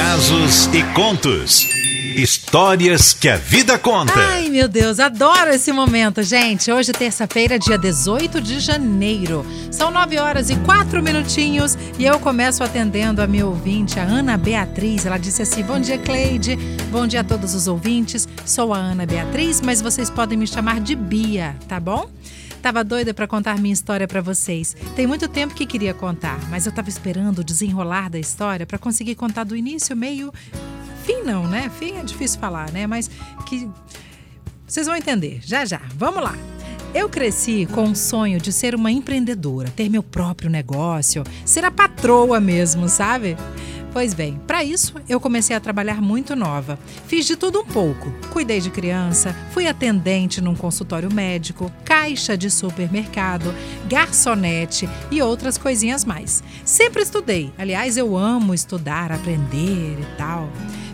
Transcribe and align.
casos 0.00 0.64
e 0.72 0.82
contos. 0.94 1.68
Histórias 2.16 3.12
que 3.12 3.28
a 3.28 3.36
vida 3.36 3.78
conta. 3.78 4.14
Ai, 4.16 4.48
meu 4.48 4.66
Deus, 4.66 4.98
adoro 4.98 5.50
esse 5.50 5.70
momento, 5.72 6.22
gente. 6.22 6.72
Hoje, 6.72 6.90
terça-feira, 6.90 7.58
dia 7.58 7.76
18 7.76 8.40
de 8.40 8.60
janeiro. 8.60 9.44
São 9.70 9.90
9 9.90 10.18
horas 10.18 10.48
e 10.48 10.56
4 10.56 11.02
minutinhos 11.02 11.76
e 11.98 12.06
eu 12.06 12.18
começo 12.18 12.64
atendendo 12.64 13.20
a 13.20 13.26
minha 13.26 13.46
ouvinte, 13.46 14.00
a 14.00 14.02
Ana 14.02 14.38
Beatriz. 14.38 15.04
Ela 15.04 15.18
disse 15.18 15.42
assim: 15.42 15.62
Bom 15.62 15.78
dia, 15.78 15.98
Cleide. 15.98 16.56
Bom 16.90 17.06
dia 17.06 17.20
a 17.20 17.24
todos 17.24 17.54
os 17.54 17.68
ouvintes. 17.68 18.26
Sou 18.46 18.72
a 18.72 18.78
Ana 18.78 19.04
Beatriz, 19.04 19.60
mas 19.60 19.82
vocês 19.82 20.08
podem 20.08 20.38
me 20.38 20.46
chamar 20.46 20.80
de 20.80 20.96
Bia, 20.96 21.54
tá 21.68 21.78
bom? 21.78 22.08
Tava 22.62 22.84
doida 22.84 23.14
para 23.14 23.26
contar 23.26 23.58
minha 23.58 23.72
história 23.72 24.06
para 24.06 24.20
vocês. 24.20 24.76
Tem 24.94 25.06
muito 25.06 25.28
tempo 25.28 25.54
que 25.54 25.64
queria 25.66 25.94
contar, 25.94 26.38
mas 26.50 26.66
eu 26.66 26.72
tava 26.72 26.88
esperando 26.88 27.38
o 27.38 27.44
desenrolar 27.44 28.10
da 28.10 28.18
história 28.18 28.66
para 28.66 28.78
conseguir 28.78 29.14
contar 29.14 29.44
do 29.44 29.56
início, 29.56 29.96
meio 29.96 30.32
fim 31.04 31.22
não, 31.22 31.46
né? 31.46 31.70
Fim 31.78 31.92
é 31.96 32.02
difícil 32.02 32.38
falar, 32.38 32.70
né? 32.70 32.86
Mas 32.86 33.10
que 33.46 33.68
vocês 34.66 34.86
vão 34.86 34.94
entender. 34.94 35.40
Já 35.42 35.64
já. 35.64 35.80
Vamos 35.96 36.22
lá. 36.22 36.36
Eu 36.92 37.08
cresci 37.08 37.66
com 37.66 37.84
um 37.84 37.94
sonho 37.94 38.40
de 38.40 38.52
ser 38.52 38.74
uma 38.74 38.90
empreendedora, 38.90 39.68
ter 39.70 39.88
meu 39.88 40.02
próprio 40.02 40.50
negócio, 40.50 41.22
ser 41.44 41.64
a 41.64 41.70
patroa 41.70 42.40
mesmo, 42.40 42.88
sabe? 42.88 43.36
Pois 43.92 44.14
bem, 44.14 44.40
para 44.46 44.62
isso 44.62 44.94
eu 45.08 45.18
comecei 45.18 45.54
a 45.54 45.60
trabalhar 45.60 46.00
muito 46.00 46.36
nova. 46.36 46.78
Fiz 47.06 47.26
de 47.26 47.34
tudo 47.34 47.60
um 47.60 47.64
pouco. 47.64 48.12
Cuidei 48.30 48.60
de 48.60 48.70
criança, 48.70 49.34
fui 49.50 49.66
atendente 49.66 50.40
num 50.40 50.54
consultório 50.54 51.12
médico, 51.12 51.70
caixa 51.84 52.36
de 52.36 52.50
supermercado, 52.50 53.52
garçonete 53.88 54.88
e 55.10 55.20
outras 55.20 55.58
coisinhas 55.58 56.04
mais. 56.04 56.42
Sempre 56.64 57.02
estudei. 57.02 57.52
Aliás, 57.58 57.96
eu 57.96 58.16
amo 58.16 58.54
estudar, 58.54 59.10
aprender 59.10 59.98
e 59.98 60.16
tal. 60.16 60.48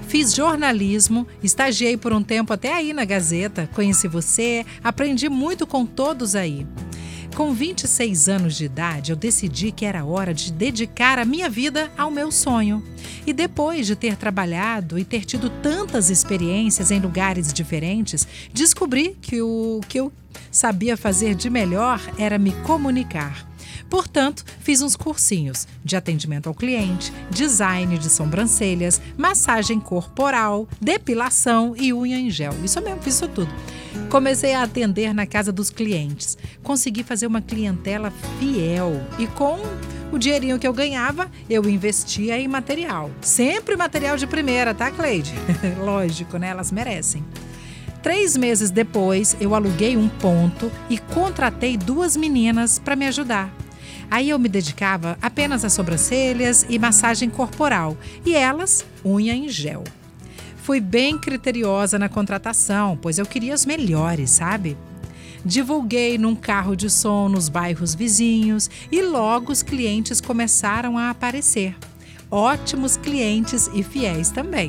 Fiz 0.08 0.34
jornalismo, 0.34 1.26
estagiei 1.42 1.96
por 1.96 2.12
um 2.12 2.22
tempo 2.22 2.52
até 2.52 2.72
aí 2.72 2.92
na 2.92 3.04
Gazeta, 3.04 3.68
conheci 3.74 4.08
você, 4.08 4.64
aprendi 4.82 5.28
muito 5.28 5.66
com 5.66 5.84
todos 5.84 6.34
aí. 6.34 6.66
Com 7.36 7.52
26 7.52 8.30
anos 8.30 8.56
de 8.56 8.64
idade, 8.64 9.12
eu 9.12 9.16
decidi 9.16 9.70
que 9.70 9.84
era 9.84 10.06
hora 10.06 10.32
de 10.32 10.50
dedicar 10.50 11.18
a 11.18 11.24
minha 11.26 11.50
vida 11.50 11.92
ao 11.94 12.10
meu 12.10 12.32
sonho. 12.32 12.82
E 13.26 13.32
depois 13.34 13.86
de 13.86 13.94
ter 13.94 14.16
trabalhado 14.16 14.98
e 14.98 15.04
ter 15.04 15.22
tido 15.26 15.50
tantas 15.50 16.08
experiências 16.08 16.90
em 16.90 16.98
lugares 16.98 17.52
diferentes, 17.52 18.26
descobri 18.54 19.18
que 19.20 19.42
o 19.42 19.82
que 19.86 20.00
eu 20.00 20.10
sabia 20.50 20.96
fazer 20.96 21.34
de 21.34 21.50
melhor 21.50 22.00
era 22.18 22.38
me 22.38 22.52
comunicar. 22.62 23.46
Portanto, 23.88 24.44
fiz 24.60 24.82
uns 24.82 24.96
cursinhos 24.96 25.66
de 25.84 25.96
atendimento 25.96 26.48
ao 26.48 26.54
cliente, 26.54 27.12
design 27.30 27.96
de 27.98 28.10
sobrancelhas, 28.10 29.00
massagem 29.16 29.78
corporal, 29.78 30.68
depilação 30.80 31.74
e 31.76 31.92
unha 31.92 32.18
em 32.18 32.30
gel. 32.30 32.54
Isso 32.64 32.80
mesmo, 32.80 33.02
fiz 33.02 33.14
isso 33.14 33.28
tudo. 33.28 33.52
Comecei 34.10 34.54
a 34.54 34.62
atender 34.62 35.14
na 35.14 35.26
casa 35.26 35.52
dos 35.52 35.70
clientes. 35.70 36.36
Consegui 36.62 37.02
fazer 37.02 37.26
uma 37.26 37.40
clientela 37.40 38.12
fiel 38.38 39.00
e 39.18 39.26
com 39.26 39.58
o 40.12 40.18
dinheirinho 40.18 40.58
que 40.58 40.66
eu 40.66 40.72
ganhava, 40.72 41.30
eu 41.48 41.68
investia 41.68 42.38
em 42.38 42.46
material. 42.46 43.10
Sempre 43.20 43.76
material 43.76 44.16
de 44.16 44.26
primeira, 44.26 44.74
tá, 44.74 44.90
Cleide? 44.90 45.32
Lógico, 45.82 46.36
né? 46.38 46.48
Elas 46.48 46.70
merecem. 46.70 47.24
Três 48.02 48.36
meses 48.36 48.70
depois, 48.70 49.36
eu 49.40 49.54
aluguei 49.54 49.96
um 49.96 50.08
ponto 50.08 50.70
e 50.88 50.96
contratei 50.96 51.76
duas 51.76 52.16
meninas 52.16 52.78
para 52.78 52.94
me 52.94 53.06
ajudar. 53.06 53.52
Aí 54.10 54.30
eu 54.30 54.38
me 54.38 54.48
dedicava 54.48 55.18
apenas 55.20 55.64
às 55.64 55.72
sobrancelhas 55.72 56.64
e 56.68 56.78
massagem 56.78 57.28
corporal, 57.28 57.96
e 58.24 58.34
elas, 58.34 58.84
unha 59.04 59.34
em 59.34 59.48
gel. 59.48 59.84
Fui 60.56 60.80
bem 60.80 61.18
criteriosa 61.18 61.98
na 61.98 62.08
contratação, 62.08 62.98
pois 63.00 63.18
eu 63.18 63.26
queria 63.26 63.54
os 63.54 63.64
melhores, 63.64 64.30
sabe? 64.30 64.76
Divulguei 65.44 66.18
num 66.18 66.34
carro 66.34 66.74
de 66.74 66.90
som 66.90 67.28
nos 67.28 67.48
bairros 67.48 67.94
vizinhos 67.94 68.68
e 68.90 69.00
logo 69.00 69.52
os 69.52 69.62
clientes 69.62 70.20
começaram 70.20 70.98
a 70.98 71.10
aparecer. 71.10 71.76
Ótimos 72.28 72.96
clientes 72.96 73.70
e 73.72 73.84
fiéis 73.84 74.30
também. 74.30 74.68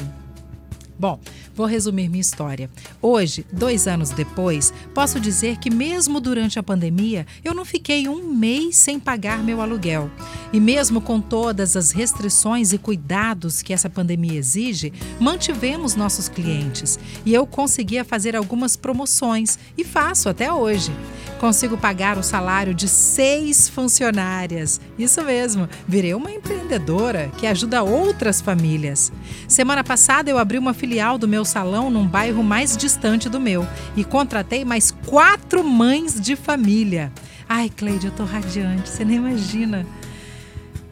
Bom, 0.99 1.19
vou 1.55 1.67
resumir 1.67 2.09
minha 2.09 2.21
história. 2.21 2.69
Hoje, 3.01 3.45
dois 3.51 3.87
anos 3.87 4.09
depois, 4.09 4.73
posso 4.93 5.19
dizer 5.19 5.57
que, 5.57 5.69
mesmo 5.69 6.19
durante 6.19 6.57
a 6.57 6.63
pandemia, 6.63 7.25
eu 7.43 7.53
não 7.53 7.63
fiquei 7.63 8.07
um 8.07 8.33
mês 8.33 8.77
sem 8.77 8.99
pagar 8.99 9.43
meu 9.43 9.61
aluguel. 9.61 10.09
E 10.51 10.59
mesmo 10.59 10.99
com 10.99 11.21
todas 11.21 11.75
as 11.75 11.91
restrições 11.91 12.73
e 12.73 12.77
cuidados 12.77 13.61
que 13.61 13.73
essa 13.73 13.89
pandemia 13.89 14.39
exige, 14.39 14.91
mantivemos 15.19 15.95
nossos 15.95 16.27
clientes. 16.27 16.97
E 17.25 17.33
eu 17.33 17.45
conseguia 17.45 18.03
fazer 18.03 18.35
algumas 18.35 18.75
promoções 18.75 19.59
e 19.77 19.83
faço 19.83 20.29
até 20.29 20.51
hoje. 20.51 20.91
Consigo 21.39 21.77
pagar 21.77 22.17
o 22.17 22.23
salário 22.23 22.73
de 22.73 22.87
seis 22.87 23.69
funcionárias. 23.69 24.81
Isso 24.97 25.23
mesmo, 25.23 25.69
virei 25.87 26.13
uma 26.15 26.31
empreendedora 26.31 27.31
que 27.37 27.45
ajuda 27.45 27.83
outras 27.83 28.41
famílias. 28.41 29.11
Semana 29.47 29.83
passada 29.83 30.31
eu 30.31 30.39
abri 30.39 30.57
uma 30.57 30.73
filial 30.73 31.17
do 31.17 31.27
meu 31.27 31.45
salão 31.45 31.91
num 31.91 32.07
bairro 32.07 32.43
mais 32.43 32.75
distante 32.75 33.29
do 33.29 33.39
meu 33.39 33.67
e 33.95 34.03
contratei 34.03 34.65
mais 34.65 34.91
quatro 35.05 35.63
mães 35.63 36.19
de 36.19 36.35
família. 36.35 37.11
Ai, 37.47 37.69
Cleide, 37.69 38.07
eu 38.07 38.11
tô 38.11 38.25
radiante, 38.25 38.89
você 38.89 39.05
nem 39.05 39.17
imagina. 39.17 39.85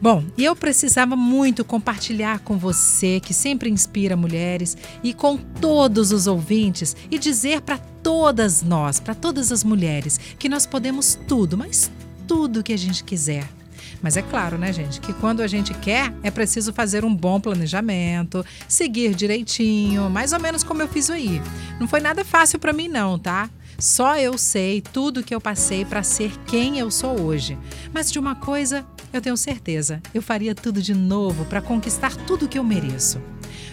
Bom, 0.00 0.24
e 0.36 0.44
eu 0.44 0.54
precisava 0.54 1.16
muito 1.16 1.64
compartilhar 1.64 2.40
com 2.40 2.58
você, 2.58 3.18
que 3.18 3.32
sempre 3.32 3.70
inspira 3.70 4.14
mulheres, 4.14 4.76
e 5.02 5.14
com 5.14 5.36
todos 5.36 6.12
os 6.12 6.26
ouvintes, 6.26 6.94
e 7.10 7.18
dizer 7.18 7.62
para 7.62 7.78
todas 7.78 8.62
nós, 8.62 9.00
para 9.00 9.14
todas 9.14 9.50
as 9.50 9.64
mulheres, 9.64 10.20
que 10.38 10.48
nós 10.48 10.66
podemos 10.66 11.18
tudo, 11.26 11.56
mas 11.56 11.90
tudo 12.28 12.62
que 12.62 12.74
a 12.74 12.78
gente 12.78 13.02
quiser. 13.04 13.48
Mas 14.02 14.16
é 14.16 14.22
claro, 14.22 14.58
né, 14.58 14.72
gente, 14.72 15.00
que 15.00 15.14
quando 15.14 15.40
a 15.40 15.46
gente 15.46 15.72
quer, 15.74 16.12
é 16.22 16.30
preciso 16.30 16.72
fazer 16.72 17.04
um 17.04 17.14
bom 17.14 17.40
planejamento, 17.40 18.44
seguir 18.68 19.14
direitinho, 19.14 20.10
mais 20.10 20.32
ou 20.32 20.40
menos 20.40 20.62
como 20.62 20.82
eu 20.82 20.88
fiz 20.88 21.08
aí. 21.08 21.40
Não 21.80 21.88
foi 21.88 22.00
nada 22.00 22.22
fácil 22.22 22.58
para 22.58 22.72
mim, 22.72 22.88
não, 22.88 23.18
tá? 23.18 23.48
Só 23.78 24.16
eu 24.16 24.38
sei 24.38 24.80
tudo 24.80 25.22
que 25.22 25.34
eu 25.34 25.40
passei 25.40 25.84
para 25.84 26.02
ser 26.02 26.32
quem 26.46 26.78
eu 26.78 26.90
sou 26.90 27.20
hoje. 27.20 27.58
Mas 27.92 28.10
de 28.10 28.18
uma 28.18 28.34
coisa 28.34 28.84
eu 29.12 29.20
tenho 29.20 29.36
certeza, 29.36 30.02
eu 30.12 30.20
faria 30.20 30.54
tudo 30.54 30.82
de 30.82 30.94
novo 30.94 31.44
para 31.46 31.60
conquistar 31.60 32.14
tudo 32.26 32.48
que 32.48 32.58
eu 32.58 32.64
mereço. 32.64 33.20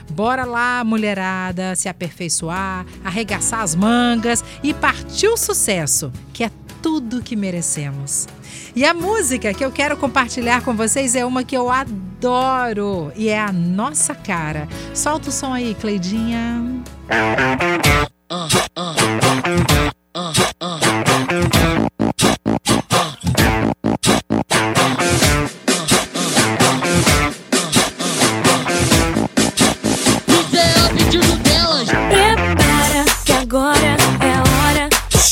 Bora 0.10 0.46
lá, 0.46 0.84
mulherada, 0.84 1.76
se 1.76 1.90
aperfeiçoar, 1.90 2.86
arregaçar 3.04 3.62
as 3.62 3.76
mangas 3.76 4.44
e 4.62 4.74
partir 4.74 5.28
o 5.28 5.38
sucesso, 5.38 6.12
que 6.34 6.44
é 6.44 6.52
tudo 6.82 7.22
que 7.22 7.36
merecemos. 7.36 8.28
E 8.76 8.86
a 8.86 8.94
música 8.94 9.54
que 9.54 9.64
eu 9.64 9.72
quero 9.72 9.96
compartilhar 9.96 10.62
com 10.62 10.76
vocês 10.76 11.16
é 11.16 11.26
uma 11.26 11.44
que 11.44 11.56
eu 11.56 11.72
adoro 11.72 13.12
e 13.16 13.30
é 13.30 13.40
a 13.40 13.52
nossa 13.52 14.14
cara. 14.14 14.68
Solta 14.94 15.30
o 15.30 15.32
som 15.32 15.54
aí, 15.54 15.76
Cleidinha. 15.80 16.62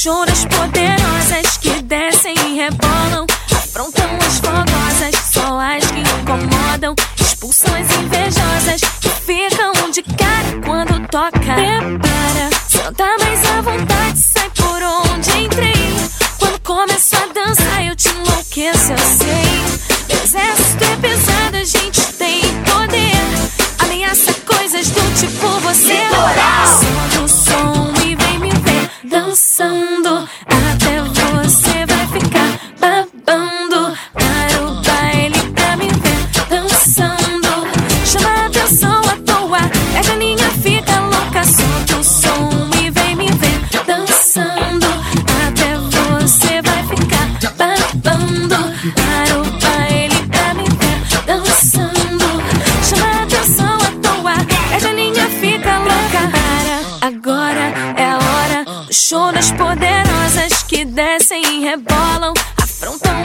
Toca. 0.04 0.31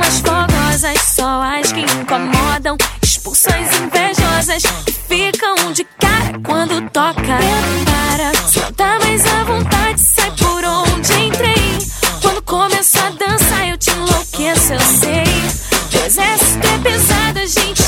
Afrontam 0.07 0.69
as 0.69 0.81
fogosas, 0.81 1.01
só 1.03 1.43
as 1.43 1.73
que 1.73 1.81
incomodam. 1.81 2.77
Expulsam 3.03 3.53
as 3.55 3.81
invejosas 3.81 4.63
que 4.85 4.93
ficam 4.93 5.73
de 5.73 5.85
cara 5.99 6.39
quando 6.45 6.81
toca. 6.91 7.21
Prepara, 7.23 8.33
senta 8.47 8.99
mais 9.01 9.27
à 9.27 9.45
vontade, 9.45 10.01
sai 10.01 10.31
por 10.33 10.65
onde 10.65 11.13
entrei. 11.13 11.79
Quando 12.23 12.43
começo 12.43 12.99
a 12.99 13.11
dançar, 13.11 13.69
eu 13.69 13.77
te 13.77 13.91
enlouqueço, 13.91 14.75
eu 14.75 14.81
sei. 14.81 15.25
O 15.93 16.07
exército 16.07 16.67
é 16.67 16.79
pesado, 16.79 17.39
a 17.41 17.47
gente 17.47 17.86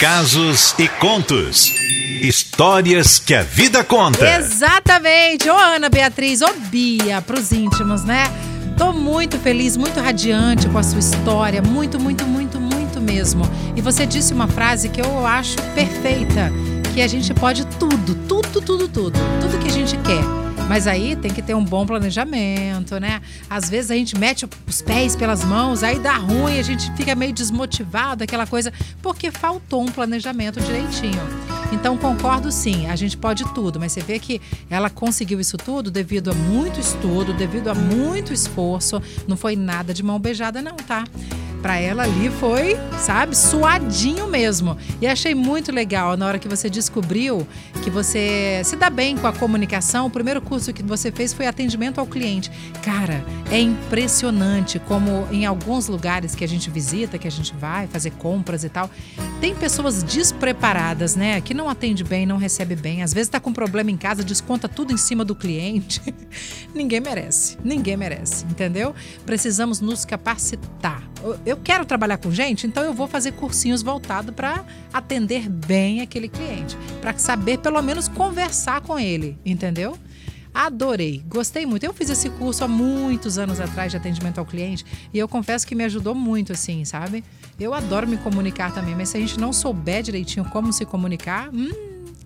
Casos 0.00 0.74
e 0.78 0.88
contos. 0.88 1.74
Histórias 2.22 3.18
que 3.18 3.34
a 3.34 3.42
vida 3.42 3.84
conta. 3.84 4.34
Exatamente! 4.38 5.46
Ô 5.50 5.54
Ana 5.54 5.90
Beatriz, 5.90 6.40
ô 6.40 6.50
Bia, 6.70 7.20
pros 7.20 7.52
íntimos, 7.52 8.02
né? 8.02 8.24
Tô 8.78 8.94
muito 8.94 9.38
feliz, 9.38 9.76
muito 9.76 10.00
radiante 10.00 10.66
com 10.70 10.78
a 10.78 10.82
sua 10.82 11.00
história, 11.00 11.60
muito, 11.60 12.00
muito, 12.00 12.26
muito, 12.26 12.58
muito 12.58 12.98
mesmo. 12.98 13.44
E 13.76 13.82
você 13.82 14.06
disse 14.06 14.32
uma 14.32 14.48
frase 14.48 14.88
que 14.88 15.02
eu 15.02 15.26
acho 15.26 15.56
perfeita, 15.74 16.50
que 16.94 17.02
a 17.02 17.06
gente 17.06 17.34
pode 17.34 17.66
tudo, 17.66 18.14
tudo, 18.26 18.62
tudo, 18.62 18.88
tudo, 18.88 19.18
tudo 19.42 19.58
que 19.58 19.68
a 19.68 19.72
gente 19.72 19.98
quer. 19.98 20.49
Mas 20.70 20.86
aí 20.86 21.16
tem 21.16 21.32
que 21.32 21.42
ter 21.42 21.52
um 21.52 21.64
bom 21.64 21.84
planejamento, 21.84 23.00
né? 23.00 23.20
Às 23.50 23.68
vezes 23.68 23.90
a 23.90 23.96
gente 23.96 24.16
mete 24.16 24.48
os 24.68 24.80
pés 24.80 25.16
pelas 25.16 25.42
mãos, 25.42 25.82
aí 25.82 25.98
dá 25.98 26.16
ruim, 26.16 26.60
a 26.60 26.62
gente 26.62 26.92
fica 26.92 27.12
meio 27.16 27.32
desmotivado, 27.32 28.22
aquela 28.22 28.46
coisa, 28.46 28.72
porque 29.02 29.32
faltou 29.32 29.82
um 29.82 29.86
planejamento 29.86 30.60
direitinho. 30.60 31.20
Então 31.72 31.98
concordo 31.98 32.52
sim, 32.52 32.86
a 32.86 32.94
gente 32.94 33.16
pode 33.16 33.42
tudo, 33.52 33.80
mas 33.80 33.90
você 33.90 34.00
vê 34.00 34.20
que 34.20 34.40
ela 34.70 34.88
conseguiu 34.88 35.40
isso 35.40 35.56
tudo 35.56 35.90
devido 35.90 36.30
a 36.30 36.34
muito 36.34 36.78
estudo, 36.78 37.32
devido 37.32 37.66
a 37.66 37.74
muito 37.74 38.32
esforço. 38.32 39.02
Não 39.26 39.36
foi 39.36 39.56
nada 39.56 39.92
de 39.92 40.04
mão 40.04 40.20
beijada, 40.20 40.62
não, 40.62 40.76
tá? 40.76 41.02
Pra 41.62 41.78
ela 41.78 42.04
ali 42.04 42.30
foi, 42.30 42.76
sabe, 42.98 43.36
suadinho 43.36 44.26
mesmo. 44.26 44.76
E 45.00 45.06
achei 45.06 45.34
muito 45.34 45.70
legal 45.70 46.16
na 46.16 46.26
hora 46.26 46.38
que 46.38 46.48
você 46.48 46.70
descobriu 46.70 47.46
que 47.82 47.90
você 47.90 48.62
se 48.64 48.76
dá 48.76 48.88
bem 48.88 49.16
com 49.16 49.26
a 49.26 49.32
comunicação. 49.32 50.06
O 50.06 50.10
primeiro 50.10 50.40
curso 50.40 50.72
que 50.72 50.82
você 50.82 51.12
fez 51.12 51.34
foi 51.34 51.46
atendimento 51.46 51.98
ao 51.98 52.06
cliente. 52.06 52.50
Cara, 52.82 53.24
é 53.50 53.60
impressionante 53.60 54.78
como 54.78 55.26
em 55.30 55.44
alguns 55.44 55.86
lugares 55.88 56.34
que 56.34 56.44
a 56.44 56.48
gente 56.48 56.70
visita, 56.70 57.18
que 57.18 57.28
a 57.28 57.30
gente 57.30 57.54
vai 57.54 57.86
fazer 57.86 58.10
compras 58.12 58.64
e 58.64 58.68
tal, 58.68 58.90
tem 59.40 59.54
pessoas 59.54 60.02
despreparadas, 60.02 61.16
né? 61.16 61.40
Que 61.40 61.52
não 61.52 61.68
atende 61.68 62.04
bem, 62.04 62.24
não 62.24 62.36
recebe 62.36 62.74
bem. 62.76 63.02
Às 63.02 63.12
vezes 63.12 63.28
tá 63.28 63.40
com 63.40 63.52
problema 63.52 63.90
em 63.90 63.96
casa, 63.96 64.24
desconta 64.24 64.68
tudo 64.68 64.92
em 64.92 64.96
cima 64.96 65.24
do 65.24 65.34
cliente. 65.34 66.00
Ninguém 66.74 67.00
merece. 67.00 67.58
Ninguém 67.62 67.96
merece, 67.96 68.44
entendeu? 68.44 68.94
Precisamos 69.26 69.80
nos 69.80 70.04
capacitar. 70.04 71.09
Eu 71.44 71.56
quero 71.56 71.84
trabalhar 71.84 72.18
com 72.18 72.30
gente, 72.30 72.66
então 72.66 72.82
eu 72.82 72.94
vou 72.94 73.06
fazer 73.06 73.32
cursinhos 73.32 73.82
voltados 73.82 74.34
para 74.34 74.64
atender 74.92 75.48
bem 75.48 76.00
aquele 76.00 76.28
cliente, 76.28 76.76
para 77.00 77.16
saber 77.18 77.58
pelo 77.58 77.80
menos 77.82 78.08
conversar 78.08 78.80
com 78.80 78.98
ele, 78.98 79.38
entendeu? 79.44 79.98
Adorei, 80.52 81.22
gostei 81.28 81.64
muito. 81.64 81.84
Eu 81.84 81.92
fiz 81.92 82.10
esse 82.10 82.28
curso 82.30 82.64
há 82.64 82.68
muitos 82.68 83.38
anos 83.38 83.60
atrás 83.60 83.92
de 83.92 83.96
atendimento 83.96 84.38
ao 84.38 84.44
cliente 84.44 84.84
e 85.12 85.18
eu 85.18 85.28
confesso 85.28 85.66
que 85.66 85.74
me 85.74 85.84
ajudou 85.84 86.14
muito, 86.14 86.52
assim, 86.52 86.84
sabe? 86.84 87.22
Eu 87.58 87.72
adoro 87.72 88.08
me 88.08 88.16
comunicar 88.16 88.72
também, 88.74 88.94
mas 88.96 89.10
se 89.10 89.16
a 89.16 89.20
gente 89.20 89.38
não 89.38 89.52
souber 89.52 90.02
direitinho 90.02 90.44
como 90.46 90.72
se 90.72 90.84
comunicar, 90.84 91.50
hum, 91.52 91.70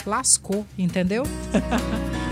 lascou, 0.06 0.66
entendeu? 0.78 1.24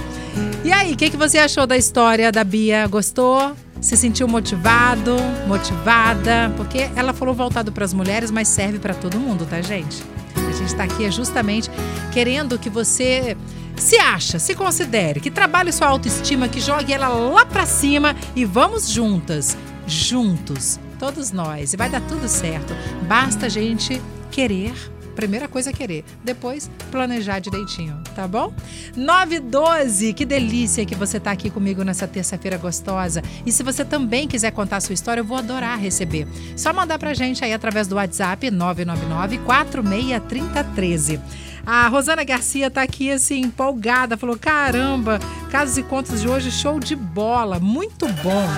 e 0.64 0.72
aí, 0.72 0.92
o 0.92 0.96
que, 0.96 1.10
que 1.10 1.16
você 1.16 1.38
achou 1.38 1.66
da 1.66 1.76
história 1.76 2.30
da 2.30 2.44
Bia? 2.44 2.86
Gostou? 2.86 3.56
Se 3.80 3.96
sentiu 3.96 4.28
motivado, 4.28 5.16
motivada? 5.48 6.52
Porque 6.56 6.88
ela 6.94 7.12
falou 7.12 7.34
voltado 7.34 7.72
para 7.72 7.84
as 7.84 7.92
mulheres, 7.92 8.30
mas 8.30 8.46
serve 8.46 8.78
para 8.78 8.94
todo 8.94 9.18
mundo, 9.18 9.44
tá, 9.44 9.60
gente? 9.60 10.04
A 10.36 10.52
gente 10.52 10.68
está 10.68 10.84
aqui 10.84 11.10
justamente 11.10 11.68
querendo 12.12 12.58
que 12.58 12.70
você 12.70 13.36
se 13.76 13.96
acha, 13.96 14.38
se 14.38 14.54
considere, 14.54 15.18
que 15.18 15.30
trabalhe 15.30 15.72
sua 15.72 15.88
autoestima, 15.88 16.48
que 16.48 16.60
jogue 16.60 16.92
ela 16.92 17.08
lá 17.08 17.44
para 17.44 17.66
cima 17.66 18.14
e 18.36 18.44
vamos 18.44 18.88
juntas, 18.88 19.56
juntos, 19.86 20.78
todos 20.98 21.32
nós. 21.32 21.72
E 21.72 21.76
vai 21.76 21.90
dar 21.90 22.00
tudo 22.02 22.28
certo. 22.28 22.72
Basta 23.08 23.46
a 23.46 23.48
gente 23.48 24.00
querer 24.30 24.72
Primeira 25.14 25.48
coisa 25.48 25.70
é 25.70 25.72
querer, 25.72 26.04
depois 26.24 26.70
planejar 26.90 27.38
direitinho, 27.38 28.00
tá 28.14 28.26
bom? 28.26 28.52
912, 28.96 30.12
que 30.12 30.24
delícia 30.24 30.84
que 30.84 30.94
você 30.94 31.20
tá 31.20 31.30
aqui 31.30 31.50
comigo 31.50 31.82
nessa 31.84 32.08
terça-feira 32.08 32.56
gostosa. 32.56 33.22
E 33.44 33.52
se 33.52 33.62
você 33.62 33.84
também 33.84 34.26
quiser 34.26 34.50
contar 34.52 34.80
sua 34.80 34.94
história, 34.94 35.20
eu 35.20 35.24
vou 35.24 35.38
adorar 35.38 35.78
receber. 35.78 36.26
Só 36.56 36.72
mandar 36.72 36.98
pra 36.98 37.14
gente 37.14 37.44
aí 37.44 37.52
através 37.52 37.86
do 37.86 37.96
WhatsApp 37.96 38.50
999 38.50 39.38
463013. 39.38 41.20
A 41.64 41.86
Rosana 41.86 42.24
Garcia 42.24 42.70
tá 42.70 42.82
aqui 42.82 43.10
assim, 43.10 43.40
empolgada, 43.40 44.16
falou: 44.16 44.36
caramba, 44.36 45.20
casos 45.50 45.78
e 45.78 45.82
contos 45.82 46.20
de 46.20 46.28
hoje, 46.28 46.50
show 46.50 46.80
de 46.80 46.96
bola, 46.96 47.60
muito 47.60 48.06
bom. 48.08 48.48